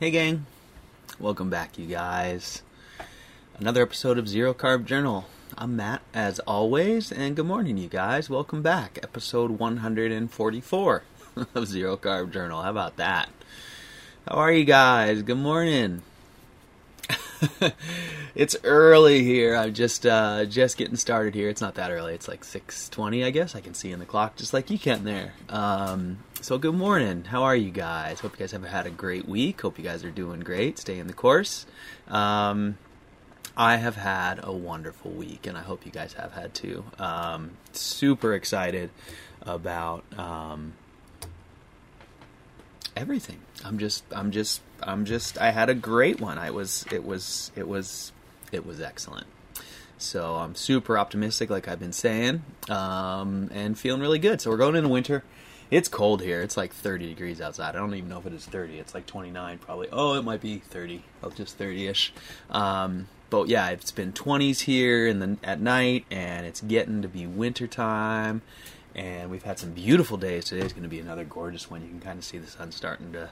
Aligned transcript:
Hey, 0.00 0.12
gang. 0.12 0.46
Welcome 1.18 1.50
back, 1.50 1.76
you 1.76 1.86
guys. 1.86 2.62
Another 3.58 3.82
episode 3.82 4.16
of 4.16 4.28
Zero 4.28 4.54
Carb 4.54 4.84
Journal. 4.84 5.26
I'm 5.56 5.74
Matt, 5.74 6.02
as 6.14 6.38
always, 6.40 7.10
and 7.10 7.34
good 7.34 7.46
morning, 7.46 7.76
you 7.78 7.88
guys. 7.88 8.30
Welcome 8.30 8.62
back. 8.62 9.00
Episode 9.02 9.50
144 9.50 11.02
of 11.54 11.66
Zero 11.66 11.96
Carb 11.96 12.32
Journal. 12.32 12.62
How 12.62 12.70
about 12.70 12.96
that? 12.98 13.28
How 14.28 14.36
are 14.36 14.52
you 14.52 14.64
guys? 14.64 15.22
Good 15.22 15.38
morning. 15.38 16.02
it's 18.34 18.56
early 18.64 19.22
here. 19.24 19.56
I'm 19.56 19.74
just 19.74 20.06
uh, 20.06 20.44
just 20.44 20.76
getting 20.76 20.96
started 20.96 21.34
here. 21.34 21.48
It's 21.48 21.60
not 21.60 21.74
that 21.76 21.90
early. 21.90 22.14
It's 22.14 22.28
like 22.28 22.42
6:20, 22.42 23.24
I 23.24 23.30
guess. 23.30 23.54
I 23.54 23.60
can 23.60 23.74
see 23.74 23.92
in 23.92 23.98
the 23.98 24.06
clock, 24.06 24.36
just 24.36 24.52
like 24.52 24.70
you 24.70 24.78
can 24.78 25.04
there. 25.04 25.32
Um, 25.48 26.18
so 26.40 26.58
good 26.58 26.74
morning. 26.74 27.24
How 27.24 27.42
are 27.44 27.56
you 27.56 27.70
guys? 27.70 28.20
Hope 28.20 28.32
you 28.32 28.38
guys 28.38 28.52
have 28.52 28.64
had 28.64 28.86
a 28.86 28.90
great 28.90 29.28
week. 29.28 29.60
Hope 29.60 29.78
you 29.78 29.84
guys 29.84 30.04
are 30.04 30.10
doing 30.10 30.40
great. 30.40 30.78
Stay 30.78 30.98
in 30.98 31.06
the 31.06 31.12
course. 31.12 31.66
Um, 32.08 32.78
I 33.56 33.76
have 33.76 33.96
had 33.96 34.40
a 34.42 34.52
wonderful 34.52 35.10
week, 35.10 35.46
and 35.46 35.58
I 35.58 35.62
hope 35.62 35.84
you 35.84 35.92
guys 35.92 36.12
have 36.14 36.32
had 36.32 36.54
too. 36.54 36.84
Um, 36.98 37.52
super 37.72 38.34
excited 38.34 38.90
about 39.42 40.04
um, 40.16 40.74
everything. 42.98 43.40
I'm 43.64 43.78
just, 43.78 44.04
I'm 44.12 44.30
just, 44.30 44.60
I'm 44.82 45.04
just. 45.04 45.38
I 45.38 45.50
had 45.50 45.70
a 45.70 45.74
great 45.74 46.20
one. 46.20 46.38
I 46.38 46.50
was, 46.50 46.84
it 46.90 47.04
was, 47.04 47.52
it 47.56 47.68
was, 47.68 48.12
it 48.52 48.66
was 48.66 48.80
excellent. 48.80 49.26
So 49.98 50.36
I'm 50.36 50.54
super 50.54 50.96
optimistic, 50.98 51.50
like 51.50 51.66
I've 51.66 51.80
been 51.80 51.92
saying, 51.92 52.42
um, 52.68 53.50
and 53.52 53.78
feeling 53.78 54.00
really 54.00 54.18
good. 54.20 54.40
So 54.40 54.50
we're 54.50 54.56
going 54.56 54.76
into 54.76 54.88
winter. 54.88 55.24
It's 55.70 55.88
cold 55.88 56.22
here. 56.22 56.40
It's 56.40 56.56
like 56.56 56.72
30 56.72 57.08
degrees 57.08 57.40
outside. 57.40 57.74
I 57.74 57.78
don't 57.78 57.94
even 57.94 58.08
know 58.08 58.18
if 58.18 58.26
it 58.26 58.32
is 58.32 58.46
30. 58.46 58.78
It's 58.78 58.94
like 58.94 59.06
29 59.06 59.58
probably. 59.58 59.88
Oh, 59.92 60.14
it 60.14 60.22
might 60.22 60.40
be 60.40 60.58
30. 60.58 61.02
Oh, 61.22 61.30
just 61.30 61.58
30ish. 61.58 62.10
Um, 62.48 63.08
but 63.28 63.48
yeah, 63.48 63.68
it's 63.70 63.90
been 63.90 64.12
20s 64.12 64.60
here 64.60 65.06
in 65.06 65.18
the 65.18 65.36
at 65.42 65.60
night, 65.60 66.06
and 66.10 66.46
it's 66.46 66.62
getting 66.62 67.02
to 67.02 67.08
be 67.08 67.26
winter 67.26 67.66
time. 67.66 68.42
And 68.94 69.30
we've 69.30 69.44
had 69.44 69.58
some 69.58 69.72
beautiful 69.72 70.16
days. 70.16 70.46
Today's 70.46 70.72
going 70.72 70.82
to 70.82 70.88
be 70.88 70.98
another 70.98 71.24
gorgeous 71.24 71.70
one. 71.70 71.82
You 71.82 71.88
can 71.88 72.00
kind 72.00 72.18
of 72.18 72.24
see 72.24 72.38
the 72.38 72.50
sun 72.50 72.72
starting 72.72 73.12
to 73.12 73.30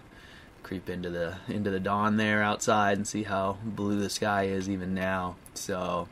creep 0.62 0.88
into 0.88 1.10
the 1.10 1.36
into 1.48 1.70
the 1.70 1.80
dawn 1.80 2.16
there 2.16 2.42
outside, 2.42 2.96
and 2.96 3.06
see 3.06 3.22
how 3.22 3.58
blue 3.64 4.00
the 4.00 4.10
sky 4.10 4.44
is 4.44 4.68
even 4.68 4.94
now. 4.94 5.36
So 5.54 6.08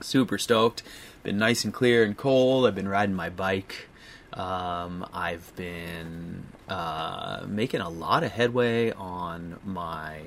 super 0.00 0.38
stoked. 0.38 0.82
Been 1.22 1.38
nice 1.38 1.64
and 1.64 1.72
clear 1.72 2.04
and 2.04 2.16
cold. 2.16 2.66
I've 2.66 2.74
been 2.74 2.88
riding 2.88 3.14
my 3.14 3.30
bike. 3.30 3.88
Um, 4.32 5.06
I've 5.12 5.54
been 5.56 6.44
uh, 6.68 7.44
making 7.46 7.80
a 7.80 7.88
lot 7.88 8.22
of 8.22 8.32
headway 8.32 8.92
on 8.92 9.58
my 9.64 10.18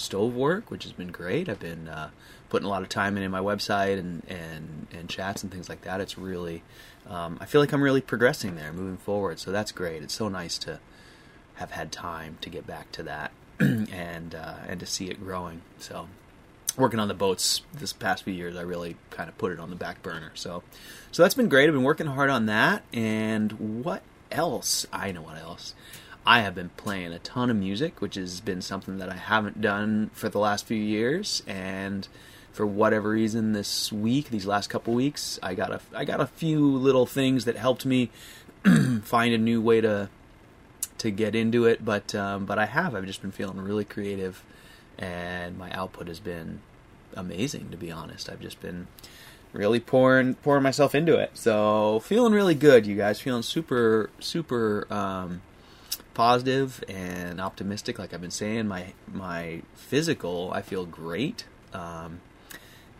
stove 0.00 0.34
work, 0.34 0.70
which 0.70 0.84
has 0.84 0.92
been 0.92 1.08
great. 1.08 1.48
I've 1.48 1.60
been 1.60 1.88
uh, 1.88 2.10
putting 2.48 2.66
a 2.66 2.68
lot 2.70 2.82
of 2.82 2.88
time 2.88 3.16
in, 3.16 3.22
in 3.22 3.30
my 3.30 3.40
website 3.40 3.98
and, 3.98 4.22
and, 4.28 4.86
and 4.92 5.08
chats 5.08 5.42
and 5.42 5.52
things 5.52 5.68
like 5.68 5.82
that. 5.82 6.00
It's 6.00 6.18
really, 6.18 6.62
um, 7.08 7.38
I 7.40 7.46
feel 7.46 7.60
like 7.60 7.72
I'm 7.72 7.82
really 7.82 8.00
progressing 8.00 8.56
there, 8.56 8.72
moving 8.72 8.96
forward. 8.96 9.38
So 9.38 9.50
that's 9.52 9.72
great. 9.72 10.02
It's 10.02 10.14
so 10.14 10.28
nice 10.28 10.58
to 10.58 10.80
have 11.54 11.72
had 11.72 11.92
time 11.92 12.38
to 12.40 12.50
get 12.50 12.66
back 12.66 12.90
to 12.92 13.02
that 13.04 13.32
and 13.60 14.34
uh, 14.34 14.54
and 14.66 14.80
to 14.80 14.86
see 14.86 15.10
it 15.10 15.22
growing. 15.22 15.60
So 15.78 16.08
working 16.76 16.98
on 16.98 17.08
the 17.08 17.14
boats 17.14 17.62
this 17.72 17.92
past 17.92 18.24
few 18.24 18.32
years, 18.32 18.56
I 18.56 18.62
really 18.62 18.96
kind 19.10 19.28
of 19.28 19.36
put 19.38 19.52
it 19.52 19.60
on 19.60 19.70
the 19.70 19.76
back 19.76 20.02
burner. 20.02 20.32
So, 20.34 20.62
so 21.12 21.22
that's 21.22 21.34
been 21.34 21.48
great. 21.48 21.68
I've 21.68 21.74
been 21.74 21.82
working 21.82 22.06
hard 22.06 22.30
on 22.30 22.46
that. 22.46 22.82
And 22.92 23.84
what 23.84 24.02
else? 24.30 24.86
I 24.92 25.12
know 25.12 25.22
what 25.22 25.36
else. 25.36 25.74
I 26.26 26.40
have 26.40 26.54
been 26.54 26.70
playing 26.76 27.12
a 27.12 27.18
ton 27.18 27.50
of 27.50 27.56
music, 27.56 28.00
which 28.00 28.14
has 28.14 28.40
been 28.40 28.62
something 28.62 28.98
that 28.98 29.08
I 29.08 29.16
haven't 29.16 29.60
done 29.60 30.10
for 30.12 30.28
the 30.28 30.38
last 30.38 30.66
few 30.66 30.76
years. 30.76 31.42
And 31.46 32.06
for 32.52 32.66
whatever 32.66 33.10
reason, 33.10 33.52
this 33.52 33.92
week, 33.92 34.30
these 34.30 34.46
last 34.46 34.68
couple 34.68 34.94
weeks, 34.94 35.38
I 35.42 35.54
got 35.54 35.72
a 35.72 35.80
I 35.94 36.04
got 36.04 36.20
a 36.20 36.26
few 36.26 36.66
little 36.66 37.06
things 37.06 37.44
that 37.46 37.56
helped 37.56 37.86
me 37.86 38.10
find 39.02 39.32
a 39.34 39.38
new 39.38 39.60
way 39.60 39.80
to 39.80 40.08
to 40.98 41.10
get 41.10 41.34
into 41.34 41.64
it. 41.64 41.84
But 41.84 42.14
um, 42.14 42.44
but 42.44 42.58
I 42.58 42.66
have. 42.66 42.94
I've 42.94 43.06
just 43.06 43.22
been 43.22 43.32
feeling 43.32 43.58
really 43.58 43.84
creative 43.84 44.44
and 45.00 45.56
my 45.58 45.70
output 45.72 46.06
has 46.08 46.20
been 46.20 46.60
amazing 47.16 47.70
to 47.70 47.76
be 47.76 47.90
honest. 47.90 48.28
I've 48.28 48.40
just 48.40 48.60
been 48.60 48.86
really 49.52 49.80
pouring 49.80 50.34
pouring 50.34 50.62
myself 50.62 50.94
into 50.94 51.16
it. 51.16 51.30
So 51.34 52.00
feeling 52.00 52.32
really 52.32 52.54
good, 52.54 52.86
you 52.86 52.96
guys. 52.96 53.20
Feeling 53.20 53.42
super 53.42 54.10
super 54.20 54.86
um, 54.92 55.42
positive 56.14 56.82
and 56.88 57.40
optimistic. 57.40 57.98
Like 57.98 58.12
I've 58.14 58.20
been 58.20 58.30
saying, 58.30 58.68
my 58.68 58.92
my 59.12 59.62
physical, 59.74 60.50
I 60.54 60.62
feel 60.62 60.86
great. 60.86 61.44
Um, 61.72 62.20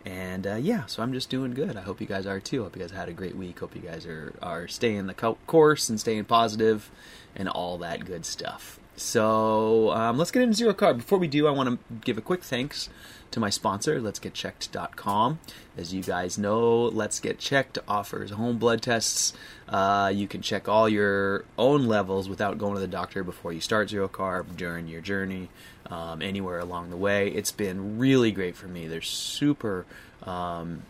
and 0.05 0.47
uh, 0.47 0.55
yeah, 0.55 0.85
so 0.87 1.03
I'm 1.03 1.13
just 1.13 1.29
doing 1.29 1.53
good. 1.53 1.77
I 1.77 1.81
hope 1.81 2.01
you 2.01 2.07
guys 2.07 2.25
are 2.25 2.39
too. 2.39 2.63
Hope 2.63 2.75
you 2.75 2.81
guys 2.81 2.91
had 2.91 3.09
a 3.09 3.13
great 3.13 3.35
week. 3.35 3.59
Hope 3.59 3.75
you 3.75 3.81
guys 3.81 4.05
are 4.05 4.33
are 4.41 4.67
staying 4.67 5.07
the 5.07 5.13
co- 5.13 5.37
course 5.47 5.89
and 5.89 5.99
staying 5.99 6.25
positive 6.25 6.89
and 7.35 7.47
all 7.47 7.77
that 7.79 8.05
good 8.05 8.25
stuff. 8.25 8.79
So 9.01 9.91
um, 9.91 10.17
let's 10.19 10.29
get 10.29 10.43
into 10.43 10.55
zero 10.55 10.73
carb. 10.73 10.97
Before 10.97 11.17
we 11.17 11.27
do, 11.27 11.47
I 11.47 11.51
want 11.51 11.69
to 11.69 11.95
give 12.05 12.19
a 12.19 12.21
quick 12.21 12.43
thanks 12.43 12.87
to 13.31 13.39
my 13.39 13.49
sponsor, 13.49 13.99
Let'sGetChecked.com. 13.99 15.39
As 15.75 15.91
you 15.91 16.03
guys 16.03 16.37
know, 16.37 16.83
Let's 16.83 17.19
Get 17.19 17.39
Checked 17.39 17.79
offers 17.87 18.29
home 18.31 18.57
blood 18.57 18.81
tests. 18.81 19.33
Uh, 19.67 20.11
you 20.13 20.27
can 20.27 20.41
check 20.41 20.69
all 20.69 20.87
your 20.87 21.45
own 21.57 21.87
levels 21.87 22.29
without 22.29 22.59
going 22.59 22.75
to 22.75 22.79
the 22.79 22.87
doctor 22.87 23.23
before 23.23 23.51
you 23.51 23.59
start 23.59 23.89
zero 23.89 24.07
carb 24.07 24.55
during 24.55 24.87
your 24.87 25.01
journey, 25.01 25.49
um, 25.87 26.21
anywhere 26.21 26.59
along 26.59 26.91
the 26.91 26.97
way. 26.97 27.29
It's 27.29 27.51
been 27.51 27.97
really 27.97 28.31
great 28.31 28.55
for 28.55 28.67
me. 28.67 28.87
They're 28.87 29.01
super 29.01 29.85
um, 30.23 30.83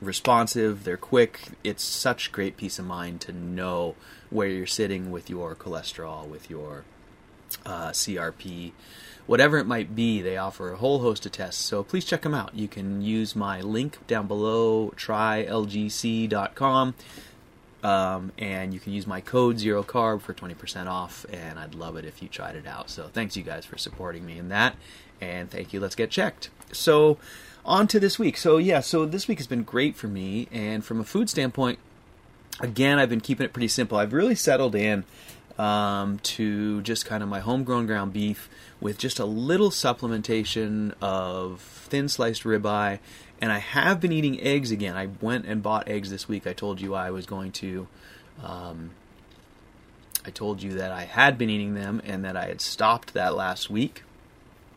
responsive, 0.00 0.82
they're 0.82 0.96
quick. 0.96 1.50
It's 1.62 1.84
such 1.84 2.32
great 2.32 2.56
peace 2.56 2.80
of 2.80 2.86
mind 2.86 3.20
to 3.22 3.32
know 3.32 3.94
where 4.30 4.48
you're 4.48 4.66
sitting 4.66 5.12
with 5.12 5.30
your 5.30 5.54
cholesterol, 5.54 6.26
with 6.26 6.50
your 6.50 6.84
uh, 7.64 7.90
CRP, 7.90 8.72
whatever 9.26 9.58
it 9.58 9.66
might 9.66 9.94
be, 9.94 10.20
they 10.20 10.36
offer 10.36 10.72
a 10.72 10.76
whole 10.76 11.00
host 11.00 11.26
of 11.26 11.32
tests. 11.32 11.62
So 11.62 11.82
please 11.82 12.04
check 12.04 12.22
them 12.22 12.34
out. 12.34 12.54
You 12.54 12.68
can 12.68 13.02
use 13.02 13.34
my 13.36 13.60
link 13.60 13.98
down 14.06 14.26
below, 14.26 14.92
trylgc.com. 14.96 16.94
Um, 17.82 18.30
and 18.38 18.72
you 18.72 18.78
can 18.78 18.92
use 18.92 19.08
my 19.08 19.20
code 19.20 19.58
zero 19.58 19.82
carb 19.82 20.20
for 20.20 20.32
20% 20.32 20.86
off 20.86 21.26
and 21.32 21.58
i'd 21.58 21.74
love 21.74 21.96
it 21.96 22.04
if 22.04 22.22
you 22.22 22.28
tried 22.28 22.54
it 22.54 22.64
out 22.64 22.88
so 22.88 23.10
thanks 23.12 23.36
you 23.36 23.42
guys 23.42 23.64
for 23.64 23.76
supporting 23.76 24.24
me 24.24 24.38
in 24.38 24.50
that 24.50 24.76
and 25.20 25.50
thank 25.50 25.72
you 25.72 25.80
let's 25.80 25.96
get 25.96 26.08
checked 26.08 26.48
so 26.70 27.18
on 27.64 27.88
to 27.88 27.98
this 27.98 28.20
week 28.20 28.36
so 28.36 28.56
yeah 28.58 28.78
so 28.78 29.04
this 29.04 29.26
week 29.26 29.38
has 29.38 29.48
been 29.48 29.64
great 29.64 29.96
for 29.96 30.06
me 30.06 30.46
and 30.52 30.84
from 30.84 31.00
a 31.00 31.04
food 31.04 31.28
standpoint 31.28 31.80
again 32.60 33.00
i've 33.00 33.10
been 33.10 33.20
keeping 33.20 33.44
it 33.44 33.52
pretty 33.52 33.66
simple 33.66 33.98
i've 33.98 34.12
really 34.12 34.36
settled 34.36 34.76
in 34.76 35.02
um, 35.58 36.18
to 36.20 36.82
just 36.82 37.06
kind 37.06 37.22
of 37.22 37.28
my 37.28 37.40
homegrown 37.40 37.86
ground 37.86 38.12
beef 38.12 38.48
with 38.80 38.98
just 38.98 39.18
a 39.18 39.24
little 39.24 39.70
supplementation 39.70 40.94
of 41.00 41.60
thin 41.60 42.08
sliced 42.08 42.44
ribeye. 42.44 42.98
And 43.40 43.50
I 43.52 43.58
have 43.58 44.00
been 44.00 44.12
eating 44.12 44.40
eggs 44.40 44.70
again. 44.70 44.96
I 44.96 45.08
went 45.20 45.46
and 45.46 45.62
bought 45.62 45.88
eggs 45.88 46.10
this 46.10 46.28
week. 46.28 46.46
I 46.46 46.52
told 46.52 46.80
you 46.80 46.94
I 46.94 47.10
was 47.10 47.26
going 47.26 47.52
to. 47.52 47.88
Um, 48.42 48.92
I 50.24 50.30
told 50.30 50.62
you 50.62 50.74
that 50.74 50.92
I 50.92 51.04
had 51.04 51.36
been 51.36 51.50
eating 51.50 51.74
them 51.74 52.00
and 52.04 52.24
that 52.24 52.36
I 52.36 52.46
had 52.46 52.60
stopped 52.60 53.14
that 53.14 53.34
last 53.34 53.68
week, 53.68 54.04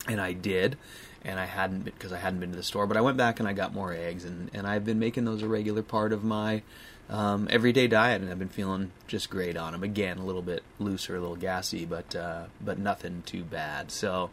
and 0.07 0.19
I 0.19 0.33
did. 0.33 0.77
And 1.23 1.39
I 1.39 1.45
hadn't 1.45 1.85
because 1.85 2.11
I 2.11 2.17
hadn't 2.19 2.39
been 2.39 2.51
to 2.51 2.55
the 2.55 2.63
store, 2.63 2.85
but 2.85 2.97
I 2.97 3.01
went 3.01 3.17
back 3.17 3.39
and 3.39 3.49
I 3.49 3.53
got 3.53 3.73
more 3.73 3.91
eggs, 3.91 4.25
and, 4.25 4.51
and 4.53 4.67
I've 4.67 4.85
been 4.85 4.99
making 4.99 5.25
those 5.25 5.41
a 5.41 5.47
regular 5.47 5.81
part 5.81 6.13
of 6.13 6.23
my 6.23 6.61
um, 7.09 7.47
everyday 7.52 7.87
diet, 7.87 8.22
and 8.22 8.31
I've 8.31 8.40
been 8.40 8.49
feeling 8.49 8.91
just 9.07 9.29
great 9.29 9.57
on 9.57 9.73
them. 9.73 9.84
Again, 9.84 10.17
a 10.17 10.25
little 10.25 10.41
bit 10.41 10.63
looser, 10.79 11.16
a 11.16 11.19
little 11.19 11.35
gassy, 11.35 11.85
but 11.85 12.16
uh, 12.16 12.46
but 12.59 12.79
nothing 12.79 13.23
too 13.25 13.43
bad. 13.43 13.91
So, 13.91 14.31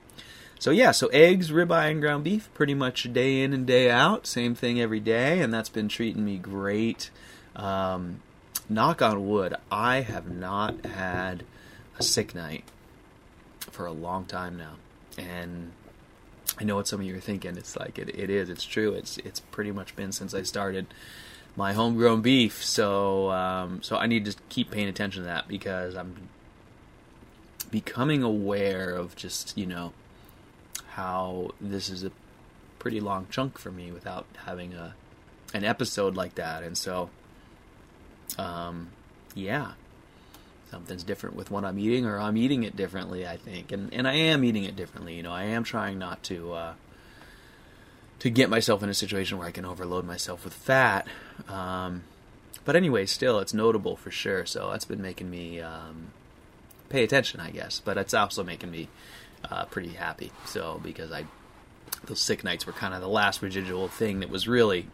so 0.58 0.70
yeah, 0.70 0.92
so 0.92 1.08
eggs, 1.08 1.50
ribeye, 1.50 1.90
and 1.90 2.00
ground 2.00 2.24
beef, 2.24 2.48
pretty 2.54 2.74
much 2.74 3.12
day 3.12 3.42
in 3.42 3.52
and 3.52 3.66
day 3.66 3.90
out, 3.90 4.26
same 4.26 4.54
thing 4.54 4.80
every 4.80 5.00
day, 5.00 5.40
and 5.40 5.52
that's 5.52 5.68
been 5.68 5.88
treating 5.88 6.24
me 6.24 6.38
great. 6.38 7.10
Um, 7.54 8.22
knock 8.68 9.02
on 9.02 9.28
wood, 9.28 9.54
I 9.70 10.00
have 10.00 10.30
not 10.30 10.86
had 10.86 11.44
a 11.98 12.02
sick 12.02 12.34
night 12.34 12.64
for 13.60 13.84
a 13.84 13.92
long 13.92 14.24
time 14.24 14.56
now, 14.56 14.76
and 15.18 15.72
I 16.58 16.64
know 16.64 16.76
what 16.76 16.88
some 16.88 17.00
of 17.00 17.06
you 17.06 17.16
are 17.16 17.20
thinking. 17.20 17.58
It's 17.58 17.76
like 17.76 17.98
it, 17.98 18.08
it 18.08 18.30
is. 18.30 18.48
It's 18.48 18.64
true. 18.64 18.94
It's 18.94 19.18
it's 19.18 19.40
pretty 19.40 19.72
much 19.72 19.94
been 19.94 20.12
since 20.12 20.32
I 20.32 20.42
started 20.42 20.86
my 21.56 21.72
homegrown 21.72 22.22
beef. 22.22 22.64
So 22.64 23.30
um, 23.30 23.82
so 23.82 23.96
I 23.96 24.06
need 24.06 24.24
to 24.26 24.36
keep 24.48 24.70
paying 24.70 24.88
attention 24.88 25.22
to 25.22 25.26
that 25.26 25.48
because 25.48 25.94
I'm 25.96 26.28
becoming 27.70 28.22
aware 28.22 28.90
of 28.94 29.16
just 29.16 29.56
you 29.56 29.66
know 29.66 29.92
how 30.88 31.50
this 31.60 31.88
is 31.88 32.04
a 32.04 32.12
pretty 32.78 33.00
long 33.00 33.26
chunk 33.30 33.58
for 33.58 33.70
me 33.70 33.90
without 33.92 34.26
having 34.44 34.74
a 34.74 34.94
an 35.54 35.64
episode 35.64 36.16
like 36.16 36.34
that, 36.36 36.62
and 36.62 36.76
so 36.76 37.10
um, 38.38 38.90
yeah. 39.34 39.72
something's 40.70 41.04
different 41.04 41.36
with 41.36 41.50
what 41.50 41.64
I'm 41.64 41.78
eating, 41.78 42.06
or 42.06 42.18
I'm 42.18 42.36
eating 42.36 42.62
it 42.62 42.74
differently. 42.76 43.26
I 43.26 43.36
think, 43.36 43.72
and 43.72 43.92
and 43.92 44.08
I 44.08 44.14
am 44.14 44.42
eating 44.44 44.64
it 44.64 44.74
differently. 44.76 45.14
You 45.14 45.22
know, 45.22 45.32
I 45.32 45.44
am 45.44 45.64
trying 45.64 45.98
not 45.98 46.22
to 46.24 46.52
uh, 46.52 46.74
to 48.22 48.30
get 48.30 48.48
myself 48.48 48.84
in 48.84 48.88
a 48.88 48.94
situation 48.94 49.36
where 49.36 49.48
I 49.48 49.50
can 49.50 49.64
overload 49.64 50.04
myself 50.04 50.44
with 50.44 50.54
fat. 50.54 51.08
Um, 51.48 52.04
but 52.64 52.76
anyway, 52.76 53.04
still, 53.04 53.40
it's 53.40 53.52
notable 53.52 53.96
for 53.96 54.12
sure. 54.12 54.46
So 54.46 54.70
that's 54.70 54.84
been 54.84 55.02
making 55.02 55.28
me 55.28 55.60
um, 55.60 56.12
pay 56.88 57.02
attention, 57.02 57.40
I 57.40 57.50
guess. 57.50 57.82
But 57.84 57.98
it's 57.98 58.14
also 58.14 58.44
making 58.44 58.70
me 58.70 58.86
uh, 59.50 59.64
pretty 59.64 59.88
happy. 59.88 60.30
So 60.44 60.80
because 60.84 61.10
I 61.10 61.24
those 62.04 62.20
sick 62.20 62.44
nights 62.44 62.64
were 62.64 62.72
kind 62.72 62.94
of 62.94 63.00
the 63.00 63.08
last 63.08 63.42
residual 63.42 63.88
thing 63.88 64.20
that 64.20 64.30
was 64.30 64.46
really, 64.46 64.86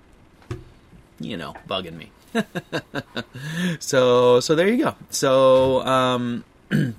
you 1.21 1.37
know, 1.37 1.55
bugging 1.69 1.99
me. 1.99 2.11
so 3.79 4.41
so 4.41 4.55
there 4.55 4.69
you 4.69 4.83
go. 4.83 4.95
So 5.11 5.83
um, 5.83 6.45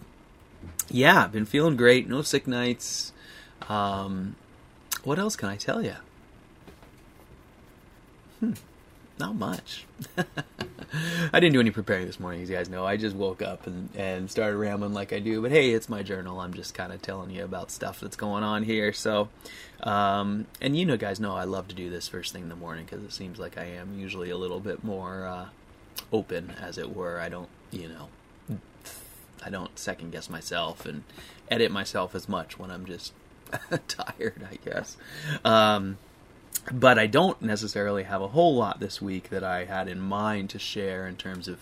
yeah, 0.91 1.25
been 1.25 1.47
feeling 1.47 1.75
great. 1.75 2.07
No 2.07 2.21
sick 2.21 2.45
nights. 2.45 3.13
Um, 3.67 4.35
what 5.03 5.17
else 5.17 5.35
can 5.35 5.49
I 5.49 5.55
tell 5.55 5.83
you? 5.83 5.95
Hmm, 8.39 8.53
not 9.19 9.35
much. 9.35 9.85
I 11.33 11.39
didn't 11.39 11.53
do 11.53 11.59
any 11.59 11.71
preparing 11.71 12.07
this 12.07 12.19
morning, 12.19 12.41
as 12.41 12.49
you 12.49 12.55
guys 12.55 12.69
know. 12.69 12.85
I 12.85 12.97
just 12.97 13.15
woke 13.15 13.41
up 13.41 13.67
and, 13.67 13.89
and 13.95 14.31
started 14.31 14.57
rambling 14.57 14.93
like 14.93 15.13
I 15.13 15.19
do. 15.19 15.41
But 15.41 15.51
hey, 15.51 15.71
it's 15.71 15.89
my 15.89 16.01
journal. 16.03 16.39
I'm 16.39 16.53
just 16.53 16.73
kind 16.73 16.91
of 16.91 17.01
telling 17.01 17.29
you 17.29 17.43
about 17.43 17.69
stuff 17.69 17.99
that's 17.99 18.15
going 18.15 18.43
on 18.43 18.63
here. 18.63 18.93
So, 18.93 19.29
um, 19.83 20.47
and 20.61 20.77
you 20.77 20.85
know, 20.85 20.97
guys 20.97 21.19
know 21.19 21.35
I 21.35 21.43
love 21.43 21.67
to 21.67 21.75
do 21.75 21.89
this 21.89 22.07
first 22.07 22.33
thing 22.33 22.43
in 22.43 22.49
the 22.49 22.55
morning 22.55 22.85
because 22.85 23.03
it 23.03 23.11
seems 23.11 23.39
like 23.39 23.57
I 23.57 23.65
am 23.65 23.99
usually 23.99 24.29
a 24.29 24.37
little 24.37 24.59
bit 24.59 24.83
more 24.83 25.25
uh, 25.25 25.49
open, 26.11 26.53
as 26.59 26.77
it 26.77 26.95
were. 26.95 27.19
I 27.19 27.29
don't, 27.29 27.49
you 27.71 27.89
know, 27.89 28.09
I 29.43 29.49
don't 29.49 29.77
second 29.77 30.11
guess 30.11 30.29
myself 30.29 30.85
and 30.85 31.03
edit 31.49 31.71
myself 31.71 32.15
as 32.15 32.27
much 32.27 32.57
when 32.57 32.71
I'm 32.71 32.85
just 32.85 33.13
tired, 33.87 34.47
I 34.49 34.57
guess. 34.67 34.97
Um, 35.45 35.97
but 36.71 36.99
I 36.99 37.07
don't 37.07 37.41
necessarily 37.41 38.03
have 38.03 38.21
a 38.21 38.27
whole 38.27 38.55
lot 38.55 38.79
this 38.79 39.01
week 39.01 39.29
that 39.29 39.43
I 39.43 39.65
had 39.65 39.87
in 39.87 39.99
mind 39.99 40.49
to 40.51 40.59
share 40.59 41.07
in 41.07 41.15
terms 41.15 41.47
of 41.47 41.59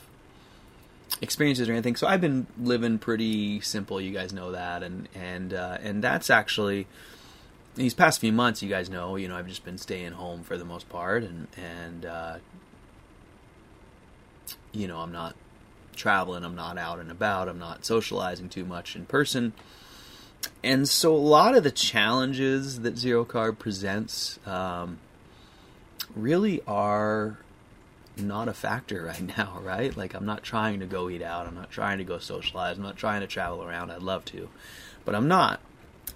experiences 1.22 1.69
or 1.69 1.74
anything. 1.74 1.95
So 1.95 2.07
I've 2.07 2.22
been 2.22 2.48
living 2.60 3.00
pretty 3.00 3.62
simple. 3.62 4.01
You 4.01 4.12
guys 4.12 4.34
know 4.34 4.51
that, 4.51 4.84
and 4.84 5.07
and 5.16 5.54
uh, 5.54 5.78
and 5.81 6.04
that's 6.04 6.30
actually 6.30 6.88
these 7.75 7.94
past 7.94 8.19
few 8.19 8.34
months. 8.34 8.62
You 8.62 8.69
guys 8.69 8.89
know, 8.89 9.16
you 9.16 9.28
know, 9.28 9.38
I've 9.38 9.48
just 9.48 9.63
been 9.63 9.78
staying 9.78 10.13
home 10.13 10.44
for 10.44 10.57
the 10.57 10.66
most 10.66 10.90
part, 10.90 11.24
and 11.24 11.48
and 11.56 12.06
uh, 12.06 12.38
you 14.72 14.88
know, 14.88 15.00
I'm 15.00 15.12
not 15.12 15.36
traveling. 15.95 16.44
I'm 16.44 16.56
not 16.56 16.78
out 16.78 17.00
and 17.00 17.10
about. 17.10 17.48
I'm 17.48 17.60
not 17.60 17.86
socializing 17.86 18.50
too 18.50 18.66
much 18.66 18.95
in 18.95 19.06
person 19.06 19.54
and 20.64 20.88
so 20.88 21.14
a 21.14 21.18
lot 21.18 21.56
of 21.56 21.64
the 21.64 21.72
challenges 21.72 22.82
that 22.82 22.98
zero 22.98 23.26
carb 23.26 23.60
presents 23.60 24.40
um, 24.46 25.00
really 26.16 26.62
are 26.68 27.38
not 28.18 28.48
a 28.48 28.54
factor 28.54 29.04
right 29.06 29.38
now, 29.38 29.60
right? 29.64 29.96
Like 29.96 30.14
I'm 30.14 30.26
not 30.26 30.44
trying 30.44 30.80
to 30.80 30.86
go 30.86 31.10
eat 31.10 31.22
out, 31.22 31.48
I'm 31.48 31.56
not 31.56 31.72
trying 31.72 31.98
to 32.00 32.04
go 32.04 32.20
socialize, 32.20 32.78
I'm 32.78 32.84
not 32.84 32.98
trying 32.98 33.22
to 33.22 33.28
travel 33.28 33.64
around. 33.64 33.92
I'd 33.92 34.02
love 34.02 34.26
to, 34.26 34.50
but 35.06 35.16
I'm 35.16 35.28
not. 35.28 35.60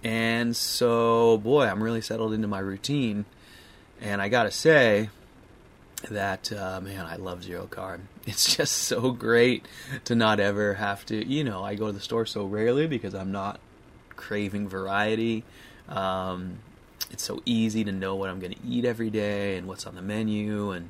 And 0.04 0.56
so, 0.56 1.38
boy, 1.38 1.68
I'm 1.68 1.84
really 1.84 2.02
settled 2.02 2.34
into 2.34 2.48
my 2.48 2.60
routine, 2.60 3.26
and 4.00 4.22
I 4.22 4.30
gotta 4.30 4.52
say 4.52 5.10
that 6.10 6.52
uh, 6.52 6.82
man, 6.82 7.06
I 7.06 7.18
love 7.18 7.44
zero 7.44 7.68
carb. 7.70 8.02
It's 8.24 8.56
just 8.56 8.74
so 8.74 9.10
great 9.12 9.66
to 10.06 10.14
not 10.14 10.40
ever 10.40 10.76
have 10.76 11.08
to. 11.08 11.26
You 11.28 11.44
know, 11.44 11.64
I 11.64 11.74
go 11.74 11.88
to 11.88 11.92
the 11.92 12.00
store 12.00 12.28
so 12.28 12.46
rarely 12.46 12.86
because 12.86 13.16
I'm 13.16 13.32
not 13.32 13.60
craving 14.16 14.68
variety. 14.68 15.44
Um, 15.90 16.60
it's 17.12 17.24
so 17.24 17.42
easy 17.46 17.84
to 17.84 17.92
know 17.92 18.16
what 18.16 18.30
I'm 18.30 18.40
going 18.40 18.54
to 18.54 18.66
eat 18.66 18.86
every 18.86 19.10
day 19.10 19.58
and 19.58 19.68
what's 19.68 19.86
on 19.86 19.96
the 19.96 20.02
menu. 20.02 20.72
And 20.72 20.90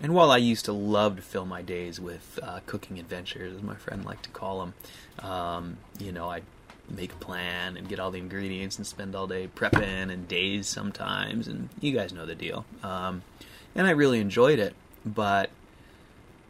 and 0.00 0.14
while 0.14 0.30
I 0.30 0.36
used 0.36 0.64
to 0.66 0.72
love 0.72 1.16
to 1.16 1.22
fill 1.22 1.44
my 1.44 1.62
days 1.62 2.00
with 2.00 2.38
uh, 2.42 2.60
cooking 2.66 3.00
adventures, 3.00 3.56
as 3.56 3.62
my 3.62 3.74
friend 3.74 4.04
liked 4.04 4.24
to 4.24 4.30
call 4.30 4.60
them, 4.60 4.74
um, 5.18 5.78
you 5.98 6.12
know, 6.12 6.28
I'd 6.28 6.44
make 6.88 7.12
a 7.12 7.16
plan 7.16 7.76
and 7.76 7.88
get 7.88 7.98
all 7.98 8.10
the 8.12 8.18
ingredients 8.18 8.78
and 8.78 8.86
spend 8.86 9.16
all 9.16 9.26
day 9.26 9.48
prepping 9.54 10.10
and 10.10 10.28
days 10.28 10.68
sometimes. 10.68 11.48
And 11.48 11.68
you 11.80 11.92
guys 11.92 12.12
know 12.12 12.26
the 12.26 12.36
deal. 12.36 12.64
Um, 12.82 13.22
and 13.74 13.86
I 13.86 13.90
really 13.90 14.20
enjoyed 14.20 14.60
it, 14.60 14.74
but 15.04 15.50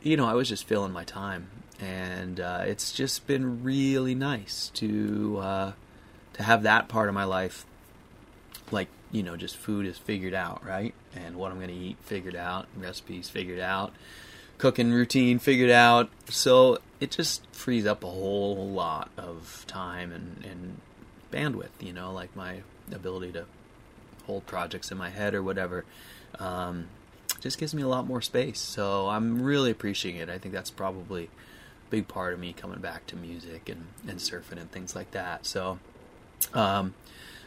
you 0.03 0.17
know, 0.17 0.27
I 0.27 0.35
was 0.35 0.49
just 0.49 0.65
filling 0.65 0.93
my 0.93 1.05
time, 1.05 1.49
and 1.81 2.39
uh, 2.39 2.63
it's 2.65 2.93
just 2.93 3.27
been 3.27 3.63
really 3.63 4.15
nice 4.15 4.71
to. 4.75 5.39
Uh, 5.39 5.73
to 6.38 6.44
have 6.44 6.62
that 6.62 6.88
part 6.88 7.08
of 7.08 7.14
my 7.14 7.25
life, 7.25 7.67
like 8.70 8.88
you 9.11 9.23
know, 9.23 9.37
just 9.37 9.56
food 9.56 9.87
is 9.87 9.99
figured 9.99 10.35
out, 10.35 10.64
right? 10.64 10.94
And 11.14 11.37
what 11.37 11.50
I'm 11.50 11.58
going 11.58 11.69
to 11.69 11.75
eat 11.75 11.96
figured 12.02 12.37
out, 12.37 12.67
recipes 12.76 13.29
figured 13.29 13.61
out, 13.61 13.93
cooking 14.58 14.93
routine 14.93 15.38
figured 15.38 15.70
out. 15.70 16.11
So 16.29 16.79
it 17.00 17.11
just 17.11 17.46
frees 17.52 17.87
up 17.87 18.05
a 18.05 18.08
whole 18.08 18.69
lot 18.69 19.11
of 19.17 19.64
time 19.67 20.12
and, 20.12 20.44
and 20.44 20.81
bandwidth, 21.32 21.81
you 21.81 21.93
know, 21.93 22.12
like 22.12 22.35
my 22.37 22.62
ability 22.93 23.32
to 23.32 23.44
hold 24.26 24.46
projects 24.46 24.93
in 24.93 24.99
my 24.99 25.11
head 25.11 25.35
or 25.35 25.43
whatever. 25.43 25.85
Um, 26.38 26.88
just 27.40 27.58
gives 27.58 27.75
me 27.75 27.82
a 27.82 27.88
lot 27.88 28.06
more 28.06 28.20
space. 28.20 28.61
So 28.61 29.08
I'm 29.08 29.43
really 29.43 29.70
appreciating 29.70 30.20
it. 30.20 30.29
I 30.29 30.38
think 30.38 30.52
that's 30.52 30.70
probably 30.70 31.25
a 31.25 31.90
big 31.90 32.08
part 32.08 32.35
of 32.35 32.40
me 32.40 32.52
coming 32.52 32.81
back 32.81 33.06
to 33.08 33.17
music 33.17 33.69
and, 33.69 33.87
and 34.06 34.19
surfing 34.19 34.61
and 34.61 34.70
things 34.70 34.94
like 34.94 35.12
that. 35.12 35.46
So 35.46 35.79
um, 36.55 36.94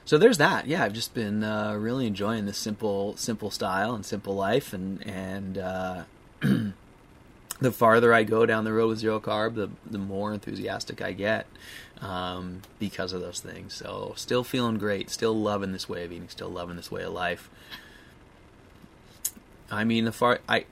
so 0.06 0.18
there's 0.18 0.38
that. 0.40 0.68
Yeah, 0.68 0.84
I've 0.84 0.94
just 0.94 1.14
been 1.14 1.44
uh, 1.44 1.76
really 1.76 2.08
enjoying 2.08 2.46
this 2.46 2.58
simple, 2.58 3.16
simple 3.18 3.52
style 3.52 3.94
and 3.94 4.06
simple 4.06 4.36
life, 4.36 4.74
and 4.74 5.06
and 5.08 5.58
uh, 5.58 6.04
the 6.42 7.72
farther 7.72 8.14
I 8.14 8.24
go 8.24 8.46
down 8.46 8.64
the 8.64 8.74
road 8.74 8.90
with 8.90 9.00
zero 9.00 9.20
carb, 9.20 9.56
the 9.56 9.70
the 9.90 9.98
more 9.98 10.34
enthusiastic 10.34 11.02
I 11.02 11.14
get 11.14 11.46
um, 12.02 12.62
because 12.80 13.14
of 13.14 13.22
those 13.22 13.40
things. 13.40 13.74
So 13.74 14.14
still 14.16 14.44
feeling 14.44 14.78
great, 14.78 15.10
still 15.10 15.40
loving 15.40 15.72
this 15.72 15.88
way 15.88 16.04
of 16.04 16.12
eating, 16.12 16.30
still 16.30 16.50
loving 16.50 16.76
this 16.76 16.92
way 16.92 17.04
of 17.04 17.14
life. 17.14 17.50
I 19.70 19.84
mean, 19.84 20.06
the 20.06 20.12
far 20.12 20.40
I, 20.50 20.66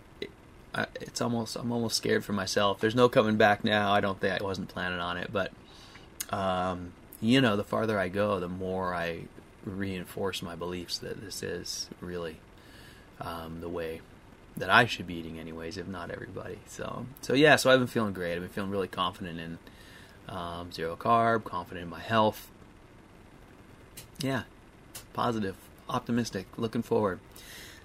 I 0.74 0.88
it's 1.00 1.22
almost 1.22 1.56
I'm 1.56 1.72
almost 1.72 1.96
scared 1.96 2.26
for 2.26 2.34
myself. 2.34 2.80
There's 2.80 2.96
no 2.96 3.08
coming 3.08 3.38
back 3.38 3.64
now. 3.64 3.94
I 3.94 4.02
don't 4.02 4.20
think 4.20 4.42
I 4.42 4.44
wasn't 4.44 4.68
planning 4.70 5.00
on 5.00 5.18
it, 5.18 5.32
but 5.32 5.52
um, 6.32 6.94
you 7.22 7.42
know, 7.42 7.56
the 7.56 7.64
farther 7.64 8.00
I 8.00 8.08
go, 8.08 8.40
the 8.40 8.48
more 8.48 8.94
I 8.94 9.24
reinforce 9.66 10.42
my 10.42 10.56
beliefs 10.56 10.98
that 11.00 11.22
this 11.22 11.44
is 11.44 11.90
really 12.00 12.38
um, 13.20 13.62
the 13.62 13.70
way 13.70 14.02
that 14.58 14.70
I 14.70 14.86
should 14.86 15.08
be 15.08 15.16
eating, 15.16 15.40
anyways, 15.40 15.78
if 15.78 15.88
not 15.88 16.12
everybody. 16.12 16.60
So, 16.68 17.06
so 17.22 17.34
yeah, 17.34 17.56
so 17.56 17.72
I've 17.72 17.80
been 17.80 17.88
feeling 17.88 18.14
great. 18.14 18.36
I've 18.36 18.42
been 18.42 18.50
feeling 18.50 18.72
really 18.72 18.88
confident 18.88 19.40
in 19.40 19.58
um, 20.28 20.72
zero 20.72 20.96
carb, 20.96 21.44
confident 21.44 21.84
in 21.84 21.90
my 21.90 22.00
health. 22.00 22.50
Yeah, 24.20 24.44
positive, 25.14 25.56
optimistic, 25.90 26.46
looking 26.58 26.82
forward. 26.82 27.20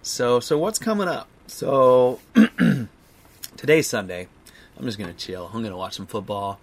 So, 0.02 0.40
so 0.40 0.58
what's 0.58 0.78
coming 0.78 1.08
up? 1.08 1.28
So, 1.46 2.20
today's 3.56 3.86
Sunday. 3.86 4.28
I'm 4.76 4.84
just 4.84 4.98
gonna 4.98 5.12
chill. 5.12 5.50
I'm 5.52 5.62
gonna 5.62 5.76
watch 5.76 5.94
some 5.94 6.06
football 6.06 6.58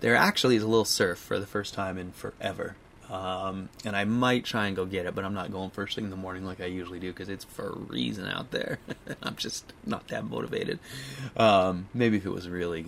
there 0.00 0.16
actually 0.16 0.56
is 0.56 0.62
a 0.62 0.68
little 0.68 0.84
surf 0.84 1.18
for 1.18 1.38
the 1.38 1.46
first 1.46 1.74
time 1.74 1.98
in 1.98 2.12
forever. 2.12 2.76
Um, 3.10 3.68
and 3.84 3.94
I 3.94 4.04
might 4.04 4.44
try 4.44 4.66
and 4.66 4.74
go 4.74 4.86
get 4.86 5.06
it, 5.06 5.14
but 5.14 5.24
I'm 5.24 5.34
not 5.34 5.52
going 5.52 5.70
first 5.70 5.94
thing 5.94 6.04
in 6.04 6.10
the 6.10 6.16
morning 6.16 6.44
like 6.44 6.60
I 6.60 6.66
usually 6.66 6.98
do 6.98 7.12
because 7.12 7.28
it's 7.28 7.44
freezing 7.44 8.26
out 8.26 8.50
there. 8.50 8.78
I'm 9.22 9.36
just 9.36 9.72
not 9.84 10.08
that 10.08 10.24
motivated. 10.24 10.78
Um, 11.36 11.88
maybe 11.92 12.16
if 12.16 12.26
it 12.26 12.30
was 12.30 12.48
really 12.48 12.86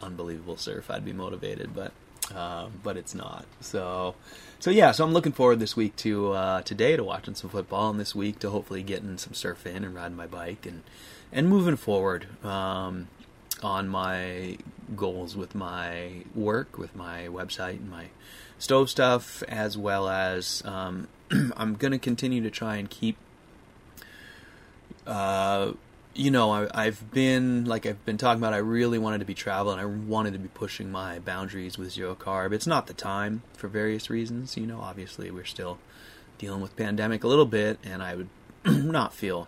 unbelievable 0.00 0.56
surf, 0.56 0.90
I'd 0.90 1.04
be 1.04 1.12
motivated, 1.12 1.74
but 1.74 1.92
um, 2.34 2.74
but 2.82 2.96
it's 2.96 3.14
not. 3.14 3.44
So 3.60 4.14
so 4.60 4.70
yeah, 4.70 4.92
so 4.92 5.04
I'm 5.04 5.12
looking 5.12 5.32
forward 5.32 5.58
this 5.58 5.76
week 5.76 5.96
to 5.96 6.32
uh, 6.32 6.62
today 6.62 6.96
to 6.96 7.02
watching 7.02 7.34
some 7.34 7.50
football, 7.50 7.90
and 7.90 7.98
this 7.98 8.14
week 8.14 8.38
to 8.40 8.50
hopefully 8.50 8.82
getting 8.82 9.18
some 9.18 9.34
surf 9.34 9.66
in 9.66 9.84
and 9.84 9.94
riding 9.94 10.16
my 10.16 10.26
bike 10.26 10.64
and 10.64 10.82
and 11.32 11.48
moving 11.48 11.76
forward. 11.76 12.26
Um, 12.44 13.08
on 13.62 13.88
my 13.88 14.56
goals 14.96 15.36
with 15.36 15.54
my 15.54 16.24
work, 16.34 16.78
with 16.78 16.94
my 16.94 17.26
website 17.26 17.76
and 17.76 17.90
my 17.90 18.06
stove 18.58 18.90
stuff, 18.90 19.42
as 19.44 19.76
well 19.76 20.08
as 20.08 20.62
um, 20.64 21.08
I'm 21.56 21.74
going 21.74 21.92
to 21.92 21.98
continue 21.98 22.42
to 22.42 22.50
try 22.50 22.76
and 22.76 22.88
keep. 22.88 23.16
Uh, 25.06 25.72
you 26.12 26.30
know, 26.30 26.68
I, 26.74 26.84
have 26.84 27.12
been 27.12 27.64
like 27.64 27.86
I've 27.86 28.04
been 28.04 28.18
talking 28.18 28.40
about. 28.40 28.52
I 28.52 28.58
really 28.58 28.98
wanted 28.98 29.18
to 29.18 29.24
be 29.24 29.34
traveling. 29.34 29.78
I 29.78 29.84
wanted 29.84 30.32
to 30.32 30.38
be 30.38 30.48
pushing 30.48 30.90
my 30.90 31.18
boundaries 31.20 31.78
with 31.78 31.92
zero 31.92 32.14
carb. 32.14 32.52
It's 32.52 32.66
not 32.66 32.86
the 32.86 32.94
time 32.94 33.42
for 33.54 33.68
various 33.68 34.10
reasons. 34.10 34.56
You 34.56 34.66
know, 34.66 34.80
obviously 34.80 35.30
we're 35.30 35.44
still 35.44 35.78
dealing 36.38 36.60
with 36.60 36.76
pandemic 36.76 37.22
a 37.22 37.28
little 37.28 37.46
bit, 37.46 37.78
and 37.84 38.02
I 38.02 38.16
would 38.16 38.28
not 38.64 39.14
feel 39.14 39.46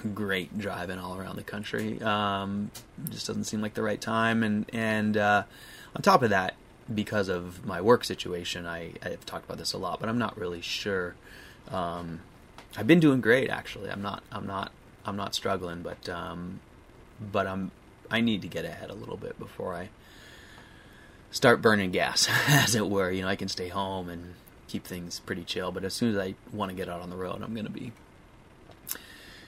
great 0.00 0.58
driving 0.58 0.98
all 0.98 1.16
around 1.16 1.36
the 1.36 1.42
country. 1.42 2.00
Um, 2.02 2.70
just 3.10 3.26
doesn't 3.26 3.44
seem 3.44 3.60
like 3.60 3.74
the 3.74 3.82
right 3.82 4.00
time, 4.00 4.42
and 4.42 4.66
and 4.72 5.16
uh, 5.16 5.44
on 5.94 6.02
top 6.02 6.22
of 6.22 6.30
that, 6.30 6.54
because 6.92 7.28
of 7.28 7.64
my 7.64 7.80
work 7.80 8.04
situation, 8.04 8.66
I, 8.66 8.92
I've 9.02 9.24
talked 9.26 9.44
about 9.44 9.58
this 9.58 9.72
a 9.72 9.78
lot, 9.78 10.00
but 10.00 10.08
I'm 10.08 10.18
not 10.18 10.36
really 10.38 10.60
sure. 10.60 11.14
Um, 11.70 12.20
I've 12.76 12.86
been 12.86 13.00
doing 13.00 13.20
great 13.20 13.50
actually. 13.50 13.90
I'm 13.90 14.02
not. 14.02 14.22
I'm 14.30 14.46
not. 14.46 14.72
I'm 15.04 15.16
not 15.16 15.34
struggling, 15.34 15.82
but 15.82 16.08
um, 16.08 16.60
but 17.20 17.46
I'm. 17.46 17.70
I 18.10 18.20
need 18.20 18.42
to 18.42 18.48
get 18.48 18.64
ahead 18.64 18.90
a 18.90 18.94
little 18.94 19.16
bit 19.16 19.38
before 19.38 19.74
I 19.74 19.88
start 21.30 21.62
burning 21.62 21.90
gas, 21.90 22.28
as 22.48 22.74
it 22.74 22.88
were. 22.88 23.10
You 23.10 23.22
know, 23.22 23.28
I 23.28 23.36
can 23.36 23.48
stay 23.48 23.68
home 23.68 24.08
and 24.08 24.34
keep 24.68 24.86
things 24.86 25.20
pretty 25.20 25.44
chill, 25.44 25.72
but 25.72 25.84
as 25.84 25.94
soon 25.94 26.10
as 26.10 26.18
I 26.18 26.34
want 26.52 26.70
to 26.70 26.76
get 26.76 26.88
out 26.88 27.00
on 27.00 27.10
the 27.10 27.16
road, 27.16 27.42
I'm 27.42 27.54
going 27.54 27.66
to 27.66 27.72
be 27.72 27.92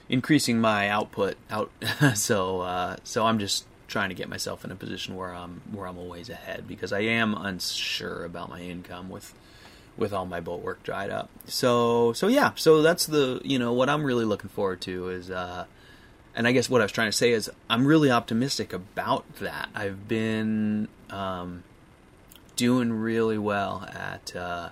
increasing 0.09 0.59
my 0.59 0.89
output 0.89 1.35
out. 1.49 1.71
so 2.15 2.61
uh, 2.61 2.97
so 3.03 3.25
I'm 3.25 3.39
just 3.39 3.65
trying 3.87 4.09
to 4.09 4.15
get 4.15 4.27
myself 4.27 4.65
in 4.65 4.71
a 4.71 4.75
position 4.75 5.15
where 5.15 5.33
I'm 5.33 5.61
where 5.71 5.87
I'm 5.87 5.97
always 5.97 6.29
ahead 6.29 6.67
because 6.67 6.91
I 6.91 7.01
am 7.01 7.33
unsure 7.33 8.25
about 8.25 8.49
my 8.49 8.61
income 8.61 9.09
with 9.09 9.33
with 9.97 10.11
all 10.11 10.25
my 10.25 10.39
boat 10.39 10.61
work 10.61 10.83
dried 10.83 11.09
up. 11.09 11.29
So 11.45 12.13
so 12.13 12.27
yeah, 12.27 12.51
so 12.55 12.81
that's 12.81 13.05
the 13.05 13.41
you 13.43 13.59
know 13.59 13.73
what 13.73 13.89
I'm 13.89 14.03
really 14.03 14.25
looking 14.25 14.49
forward 14.49 14.81
to 14.81 15.09
is 15.09 15.29
uh 15.31 15.65
and 16.35 16.47
I 16.47 16.51
guess 16.51 16.69
what 16.69 16.81
I 16.81 16.85
was 16.85 16.91
trying 16.91 17.09
to 17.09 17.17
say 17.17 17.31
is 17.31 17.49
I'm 17.69 17.85
really 17.85 18.11
optimistic 18.11 18.73
about 18.73 19.35
that. 19.37 19.69
I've 19.73 20.07
been 20.07 20.87
um 21.09 21.63
doing 22.55 22.91
really 22.93 23.37
well 23.37 23.87
at 23.93 24.35
uh 24.35 24.69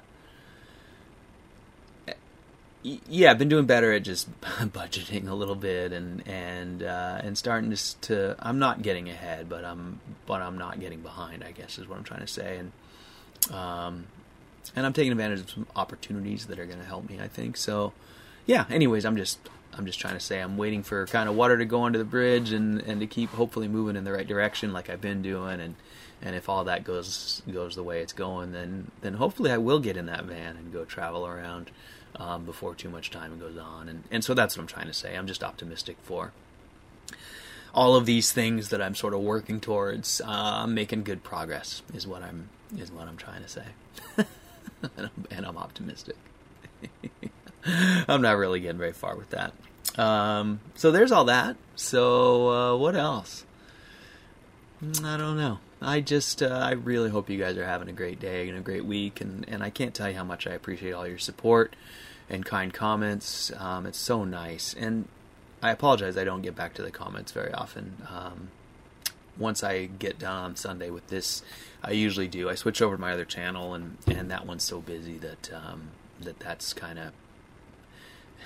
yeah, 2.83 3.31
I've 3.31 3.37
been 3.37 3.49
doing 3.49 3.65
better 3.65 3.93
at 3.93 4.03
just 4.03 4.29
budgeting 4.41 5.27
a 5.27 5.33
little 5.33 5.55
bit 5.55 5.91
and 5.93 6.27
and 6.27 6.83
uh, 6.83 7.21
and 7.23 7.37
starting 7.37 7.71
to, 7.71 8.01
to. 8.01 8.35
I'm 8.39 8.59
not 8.59 8.81
getting 8.81 9.09
ahead, 9.09 9.49
but 9.49 9.63
I'm 9.63 9.99
but 10.25 10.41
I'm 10.41 10.57
not 10.57 10.79
getting 10.79 11.01
behind. 11.01 11.43
I 11.43 11.51
guess 11.51 11.79
is 11.79 11.87
what 11.87 11.97
I'm 11.97 12.03
trying 12.03 12.21
to 12.21 12.27
say, 12.27 12.57
and 12.57 13.55
um, 13.55 14.05
and 14.75 14.85
I'm 14.85 14.93
taking 14.93 15.11
advantage 15.11 15.39
of 15.39 15.49
some 15.49 15.67
opportunities 15.75 16.47
that 16.47 16.59
are 16.59 16.65
going 16.65 16.79
to 16.79 16.85
help 16.85 17.09
me. 17.09 17.19
I 17.21 17.27
think 17.27 17.57
so. 17.57 17.93
Yeah. 18.45 18.65
Anyways, 18.69 19.05
I'm 19.05 19.15
just 19.15 19.39
I'm 19.77 19.85
just 19.85 19.99
trying 19.99 20.15
to 20.15 20.19
say 20.19 20.39
I'm 20.39 20.57
waiting 20.57 20.83
for 20.83 21.05
kind 21.07 21.29
of 21.29 21.35
water 21.35 21.57
to 21.57 21.65
go 21.65 21.83
under 21.83 21.97
the 21.97 22.05
bridge 22.05 22.51
and 22.51 22.81
and 22.81 22.99
to 22.99 23.07
keep 23.07 23.29
hopefully 23.29 23.67
moving 23.67 23.95
in 23.95 24.03
the 24.03 24.11
right 24.11 24.27
direction 24.27 24.73
like 24.73 24.89
I've 24.89 25.01
been 25.01 25.21
doing 25.21 25.59
and 25.59 25.75
and 26.21 26.35
if 26.35 26.47
all 26.47 26.63
that 26.65 26.83
goes 26.83 27.41
goes 27.51 27.75
the 27.75 27.83
way 27.83 28.01
it's 28.01 28.13
going 28.13 28.51
then 28.51 28.91
then 29.01 29.15
hopefully 29.15 29.51
I 29.51 29.57
will 29.57 29.79
get 29.79 29.97
in 29.97 30.05
that 30.07 30.25
van 30.25 30.57
and 30.57 30.71
go 30.71 30.85
travel 30.85 31.25
around 31.25 31.71
um, 32.17 32.45
before 32.45 32.75
too 32.75 32.89
much 32.89 33.09
time 33.11 33.39
goes 33.39 33.57
on. 33.57 33.89
And, 33.89 34.03
and 34.11 34.23
so 34.23 34.33
that's 34.33 34.55
what 34.55 34.61
I'm 34.61 34.67
trying 34.67 34.87
to 34.87 34.93
say. 34.93 35.15
I'm 35.15 35.27
just 35.27 35.43
optimistic 35.43 35.97
for 36.03 36.31
all 37.73 37.95
of 37.95 38.05
these 38.05 38.31
things 38.31 38.69
that 38.69 38.81
I'm 38.81 38.95
sort 38.95 39.13
of 39.13 39.21
working 39.21 39.59
towards. 39.59 40.21
Uh, 40.21 40.27
I'm 40.27 40.73
making 40.73 41.03
good 41.03 41.23
progress, 41.23 41.81
is 41.93 42.05
what 42.05 42.21
I'm 42.21 42.49
is 42.77 42.91
what 42.91 43.07
I'm 43.07 43.17
trying 43.17 43.43
to 43.43 43.49
say, 43.49 43.65
and, 44.17 44.25
I'm, 44.97 45.25
and, 45.29 45.45
I'm, 45.45 45.57
optimistic. 45.57 46.15
I'm 47.65 48.21
not 48.21 48.37
really 48.37 48.59
getting 48.59 48.79
very 48.79 48.93
far 48.93 49.15
with 49.15 49.29
that. 49.29 49.53
Um, 49.99 50.59
so 50.75 50.91
there's 50.91 51.11
all 51.11 51.25
that. 51.25 51.55
So 51.75 52.49
uh, 52.49 52.77
what 52.77 52.95
else? 52.95 53.45
Mm, 54.83 55.05
I 55.05 55.17
don't 55.17 55.37
know. 55.37 55.59
I 55.83 56.01
just 56.01 56.41
uh, 56.41 56.47
I 56.47 56.71
really 56.71 57.09
hope 57.09 57.29
you 57.29 57.37
guys 57.37 57.57
are 57.57 57.65
having 57.65 57.89
a 57.89 57.93
great 57.93 58.19
day 58.19 58.47
and 58.47 58.57
a 58.57 58.61
great 58.61 58.85
week, 58.85 59.21
and 59.21 59.45
and 59.47 59.63
I 59.63 59.69
can't 59.69 59.93
tell 59.93 60.09
you 60.09 60.15
how 60.15 60.23
much 60.23 60.47
I 60.47 60.51
appreciate 60.51 60.93
all 60.93 61.07
your 61.07 61.17
support 61.17 61.75
and 62.29 62.45
kind 62.45 62.73
comments. 62.73 63.51
Um, 63.57 63.85
it's 63.85 63.97
so 63.97 64.23
nice, 64.23 64.73
and 64.73 65.07
I 65.61 65.71
apologize 65.71 66.17
I 66.17 66.23
don't 66.23 66.41
get 66.41 66.55
back 66.55 66.73
to 66.75 66.81
the 66.81 66.91
comments 66.91 67.31
very 67.31 67.53
often. 67.53 67.97
Um, 68.09 68.49
once 69.37 69.63
I 69.63 69.85
get 69.85 70.19
done 70.19 70.43
on 70.43 70.55
Sunday 70.55 70.89
with 70.89 71.07
this, 71.07 71.41
I 71.83 71.91
usually 71.91 72.27
do. 72.27 72.49
I 72.49 72.55
switch 72.55 72.81
over 72.81 72.95
to 72.95 73.01
my 73.01 73.13
other 73.13 73.25
channel, 73.25 73.73
and 73.73 73.97
and 74.07 74.31
that 74.31 74.45
one's 74.45 74.63
so 74.63 74.79
busy 74.79 75.17
that 75.17 75.51
um, 75.53 75.89
that 76.21 76.39
that's 76.39 76.73
kind 76.73 76.99
of. 76.99 77.11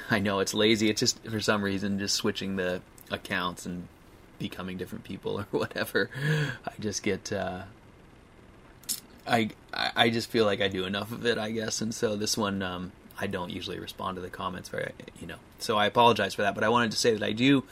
I 0.10 0.20
know 0.20 0.40
it's 0.40 0.54
lazy. 0.54 0.90
It's 0.90 1.00
just 1.00 1.24
for 1.24 1.42
some 1.42 1.64
reason 1.64 2.00
just 2.00 2.16
switching 2.16 2.56
the 2.56 2.82
accounts 3.12 3.66
and 3.66 3.88
becoming 4.40 4.78
different 4.78 5.04
people 5.04 5.40
or 5.40 5.44
whatever. 5.52 6.10
I 6.66 6.72
just 6.80 7.04
get 7.04 7.32
uh, 7.32 7.64
I 9.28 9.50
I 9.74 10.10
just 10.10 10.30
feel 10.30 10.46
like 10.46 10.62
I 10.62 10.68
do 10.68 10.86
enough 10.86 11.12
of 11.12 11.26
it, 11.26 11.38
I 11.38 11.52
guess, 11.52 11.82
and 11.82 11.94
so 11.94 12.16
this 12.16 12.38
one 12.38 12.62
um, 12.62 12.92
I 13.20 13.28
don't 13.28 13.52
usually 13.52 13.80
respond 13.80 14.16
to 14.16 14.22
the 14.22 14.30
comments 14.30 14.70
very, 14.70 14.92
you 15.20 15.28
know. 15.28 15.38
So 15.60 15.78
I 15.78 15.86
apologize 15.86 16.34
for 16.34 16.44
that, 16.44 16.56
but 16.56 16.64
I 16.64 16.70
wanted 16.70 16.92
to 16.92 16.98
say 16.98 17.14
that 17.14 17.24
I 17.24 17.32
do 17.32 17.64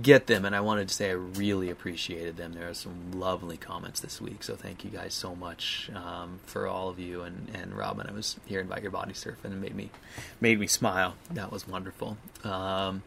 get 0.00 0.26
them, 0.26 0.44
and 0.44 0.54
I 0.54 0.60
wanted 0.60 0.88
to 0.88 0.94
say 0.94 1.10
I 1.10 1.14
really 1.14 1.70
appreciated 1.70 2.36
them. 2.36 2.52
There 2.52 2.68
are 2.68 2.74
some 2.74 3.12
lovely 3.12 3.56
comments 3.56 4.00
this 4.00 4.20
week, 4.20 4.42
so 4.42 4.56
thank 4.56 4.84
you 4.84 4.90
guys 4.90 5.14
so 5.14 5.34
much 5.34 5.90
um, 5.94 6.40
for 6.46 6.66
all 6.66 6.88
of 6.88 6.98
you. 6.98 7.22
And, 7.22 7.50
and 7.54 7.72
Robin, 7.72 8.06
I 8.08 8.12
was 8.12 8.36
hearing 8.46 8.66
about 8.66 8.82
your 8.82 8.90
body 8.90 9.12
surfing 9.12 9.44
and 9.44 9.60
made 9.60 9.74
me 9.74 9.90
made 10.40 10.58
me 10.58 10.66
smile. 10.66 11.14
That 11.30 11.50
was 11.50 11.66
wonderful. 11.66 12.16
Um, 12.42 13.02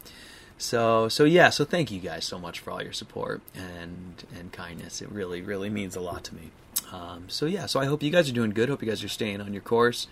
so 0.58 1.08
so 1.10 1.24
yeah, 1.24 1.50
so 1.50 1.66
thank 1.66 1.92
you 1.92 2.00
guys 2.00 2.26
so 2.26 2.40
much 2.40 2.60
for 2.60 2.72
all 2.72 2.82
your 2.82 2.94
support 2.94 3.42
and 3.56 4.24
and 4.38 4.52
kindness. 4.52 5.02
It 5.02 5.12
really 5.12 5.42
really 5.42 5.70
means 5.70 5.96
a 5.96 6.02
lot 6.02 6.24
to 6.26 6.36
me. 6.36 6.52
Um, 6.92 7.26
so 7.28 7.46
yeah, 7.46 7.66
so 7.66 7.80
I 7.80 7.86
hope 7.86 8.02
you 8.04 8.12
guys 8.12 8.30
are 8.30 8.34
doing 8.34 8.52
good. 8.52 8.70
Hope 8.70 8.82
you 8.82 8.88
guys 8.88 9.04
are 9.04 9.10
staying 9.10 9.42
on 9.42 9.54
your 9.54 9.62
course, 9.62 10.08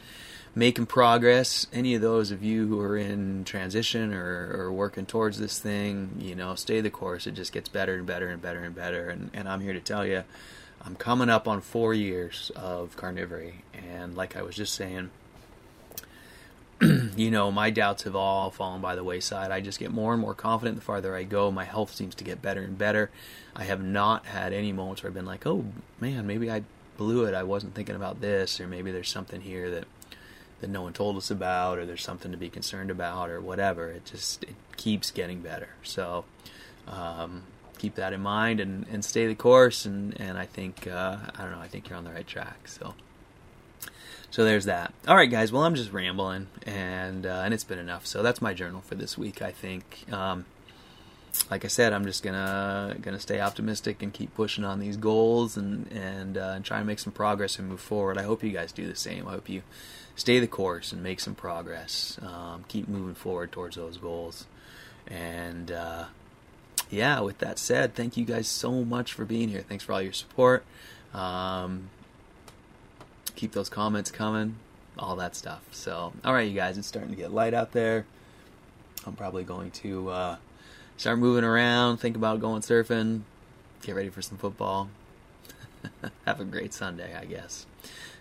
making 0.54 0.88
progress. 0.88 1.68
Any 1.72 1.96
of 1.96 2.02
those 2.02 2.32
of 2.32 2.44
you 2.44 2.68
who 2.68 2.80
are 2.82 2.98
in 2.98 3.44
transition 3.46 4.14
or, 4.14 4.52
or 4.58 4.72
working 4.72 5.06
towards 5.06 5.40
this 5.40 5.60
thing, 5.60 6.18
you 6.20 6.36
know, 6.36 6.56
stay 6.56 6.82
the 6.82 6.90
course. 6.90 7.28
It 7.28 7.34
just 7.34 7.54
gets 7.54 7.70
better 7.70 7.96
and 7.96 8.06
better 8.06 8.28
and 8.28 8.42
better 8.42 8.64
and 8.64 8.76
better. 8.76 9.10
And, 9.10 9.32
and 9.34 9.48
I'm 9.48 9.62
here 9.62 9.74
to 9.74 9.80
tell 9.80 10.06
you, 10.06 10.24
I'm 10.82 10.96
coming 10.96 11.30
up 11.30 11.48
on 11.48 11.62
four 11.62 11.94
years 11.94 12.52
of 12.56 12.96
carnivory, 12.98 13.54
and 13.74 14.16
like 14.16 14.36
I 14.36 14.42
was 14.42 14.56
just 14.56 14.76
saying 14.76 15.10
you 17.16 17.32
know, 17.32 17.52
my 17.52 17.70
doubts 17.70 18.04
have 18.04 18.16
all 18.16 18.52
fallen 18.52 18.82
by 18.82 18.96
the 18.96 19.04
wayside. 19.04 19.52
I 19.52 19.62
just 19.62 19.80
get 19.80 19.92
more 19.92 20.12
and 20.12 20.22
more 20.22 20.34
confident 20.34 20.78
the 20.78 20.84
farther 20.84 21.16
I 21.16 21.24
go. 21.24 21.50
My 21.50 21.64
health 21.64 21.94
seems 21.94 22.16
to 22.16 22.24
get 22.24 22.42
better 22.42 22.62
and 22.62 22.78
better. 22.78 23.10
I 23.56 23.64
have 23.64 23.82
not 23.82 24.26
had 24.26 24.52
any 24.52 24.74
moments 24.74 25.02
where 25.02 25.10
I've 25.10 25.14
been 25.14 25.26
like, 25.26 25.48
oh 25.48 25.66
man, 26.02 26.28
maybe 26.28 26.52
I 26.52 26.64
blew 26.98 27.26
it. 27.26 27.34
I 27.34 27.44
wasn't 27.44 27.76
thinking 27.76 27.96
about 27.96 28.20
this, 28.20 28.60
or 28.60 28.68
maybe 28.68 28.92
there's 28.92 29.10
something 29.10 29.42
here 29.42 29.72
that 29.72 29.86
that 30.62 30.70
no 30.70 30.82
one 30.82 30.94
told 30.94 31.18
us 31.18 31.32
about, 31.32 31.78
or 31.78 31.86
there's 31.86 32.04
something 32.04 32.32
to 32.32 32.38
be 32.38 32.50
concerned 32.50 32.92
about, 32.92 33.30
or 33.30 33.40
whatever. 33.40 33.90
It 33.90 34.06
just 34.06 34.44
it 34.44 34.56
keeps 34.76 35.12
getting 35.12 35.40
better. 35.40 35.70
So 35.84 36.26
um, 36.88 37.44
keep 37.78 37.96
that 37.96 38.12
in 38.12 38.22
mind 38.22 38.60
and, 38.60 38.86
and 38.92 39.04
stay 39.04 39.28
the 39.28 39.36
course. 39.36 39.86
And 39.86 40.20
and 40.20 40.38
I 40.38 40.46
think 40.46 40.88
uh, 40.88 41.18
I 41.38 41.42
don't 41.42 41.52
know. 41.52 41.60
I 41.60 41.70
think 41.70 41.88
you're 41.88 41.98
on 41.98 42.04
the 42.04 42.12
right 42.12 42.28
track. 42.28 42.68
So. 42.68 42.96
So 44.36 44.44
there's 44.44 44.66
that. 44.66 44.94
All 45.08 45.16
right, 45.16 45.32
guys. 45.32 45.54
Well, 45.54 45.64
I'm 45.64 45.76
just 45.76 45.94
rambling, 45.94 46.48
and 46.66 47.26
uh, 47.26 47.44
and 47.46 47.54
it's 47.54 47.64
been 47.64 47.80
enough. 47.80 48.06
So 48.06 48.22
that's 48.22 48.42
my 48.42 48.54
journal 48.54 48.82
for 48.82 48.96
this 48.96 49.18
week. 49.18 49.42
I 49.42 49.52
think. 49.52 50.04
Um, 50.12 50.44
like 51.50 51.64
I 51.64 51.70
said, 51.70 51.94
I'm 51.94 52.04
just 52.04 52.22
gonna 52.22 52.98
gonna 53.02 53.22
stay 53.22 53.40
optimistic 53.40 54.04
and 54.04 54.12
keep 54.12 54.36
pushing 54.36 54.66
on 54.66 54.82
these 54.82 54.98
goals 54.98 55.56
and 55.56 55.90
and 55.90 56.38
uh, 56.38 56.52
and 56.54 56.66
try 56.66 56.80
and 56.80 56.86
make 56.86 57.00
some 57.00 57.14
progress 57.14 57.58
and 57.58 57.70
move 57.70 57.80
forward. 57.80 58.18
I 58.18 58.24
hope 58.24 58.44
you 58.44 58.52
guys 58.52 58.74
do 58.74 58.86
the 58.86 58.96
same. 58.98 59.26
I 59.26 59.32
hope 59.32 59.48
you 59.48 59.62
stay 60.18 60.42
the 60.42 60.48
course 60.48 60.92
and 60.92 61.02
make 61.02 61.22
some 61.22 61.36
progress. 61.36 62.20
Um, 62.22 62.66
keep 62.68 62.90
moving 62.90 63.16
forward 63.16 63.54
towards 63.54 63.78
those 63.78 63.96
goals. 63.96 64.48
And 65.08 65.72
uh, 65.72 66.08
yeah, 66.90 67.22
with 67.22 67.38
that 67.38 67.58
said, 67.58 67.96
thank 67.96 68.18
you 68.18 68.26
guys 68.26 68.50
so 68.50 68.84
much 68.84 69.14
for 69.14 69.24
being 69.24 69.48
here. 69.48 69.62
Thanks 69.62 69.86
for 69.86 69.94
all 69.94 70.02
your 70.02 70.12
support. 70.12 70.66
Um, 71.14 71.90
keep 73.36 73.52
those 73.52 73.70
comments 73.70 74.12
coming, 74.12 74.58
all 74.98 75.16
that 75.18 75.36
stuff. 75.36 75.62
So, 75.72 76.14
all 76.24 76.34
right, 76.34 76.48
you 76.48 76.56
guys, 76.56 76.78
it's 76.78 76.88
starting 76.88 77.12
to 77.12 77.18
get 77.18 77.32
light 77.32 77.54
out 77.54 77.72
there. 77.72 78.06
I'm 79.06 79.16
probably 79.16 79.44
going 79.44 79.72
to 79.72 80.10
uh, 80.10 80.36
start 80.98 81.20
moving 81.20 81.44
around, 81.44 81.98
think 81.98 82.16
about 82.16 82.40
going 82.40 82.62
surfing, 82.62 83.22
get 83.82 83.96
ready 83.96 84.10
for 84.10 84.22
some 84.22 84.38
football. 84.38 84.90
have 86.26 86.40
a 86.40 86.46
great 86.46 86.74
Sunday, 86.74 87.16
I 87.16 87.26
guess. 87.26 87.66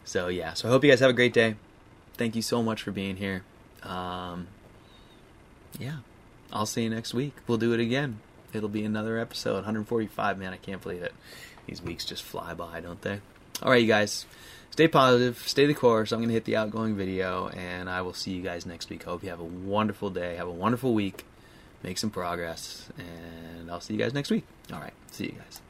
So, 0.04 0.28
yeah, 0.28 0.54
so 0.54 0.68
I 0.68 0.70
hope 0.70 0.84
you 0.84 0.90
guys 0.90 1.00
have 1.00 1.10
a 1.10 1.14
great 1.14 1.32
day. 1.32 1.56
Thank 2.16 2.36
you 2.36 2.42
so 2.42 2.62
much 2.62 2.82
for 2.82 2.90
being 2.90 3.16
here. 3.16 3.42
Um, 3.82 4.48
yeah, 5.78 5.98
I'll 6.52 6.66
see 6.66 6.84
you 6.84 6.90
next 6.90 7.14
week. 7.14 7.34
We'll 7.46 7.58
do 7.58 7.72
it 7.72 7.80
again. 7.80 8.20
It'll 8.52 8.68
be 8.68 8.84
another 8.84 9.18
episode, 9.18 9.54
145. 9.54 10.38
Man, 10.38 10.52
I 10.52 10.56
can't 10.56 10.80
believe 10.80 11.02
it. 11.02 11.14
These 11.66 11.82
weeks 11.82 12.04
just 12.04 12.22
fly 12.22 12.54
by, 12.54 12.80
don't 12.80 13.00
they? 13.00 13.20
All 13.62 13.70
right, 13.70 13.80
you 13.80 13.88
guys 13.88 14.26
stay 14.70 14.88
positive, 14.88 15.38
stay 15.46 15.66
the 15.66 15.74
course. 15.74 16.12
I'm 16.12 16.18
going 16.18 16.28
to 16.28 16.34
hit 16.34 16.44
the 16.44 16.56
outgoing 16.56 16.96
video, 16.96 17.48
and 17.48 17.88
I 17.88 18.02
will 18.02 18.12
see 18.12 18.32
you 18.32 18.42
guys 18.42 18.66
next 18.66 18.90
week. 18.90 19.04
Hope 19.04 19.22
you 19.22 19.30
have 19.30 19.40
a 19.40 19.44
wonderful 19.44 20.10
day, 20.10 20.36
have 20.36 20.48
a 20.48 20.52
wonderful 20.52 20.92
week, 20.92 21.24
make 21.82 21.96
some 21.96 22.10
progress, 22.10 22.88
and 22.98 23.70
I'll 23.70 23.80
see 23.80 23.94
you 23.94 24.00
guys 24.00 24.12
next 24.12 24.30
week. 24.30 24.44
All 24.72 24.80
right, 24.80 24.92
see 25.12 25.26
you 25.26 25.32
guys. 25.32 25.60